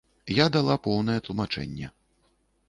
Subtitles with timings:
[0.35, 1.91] Я дала поўнае тлумачэнне.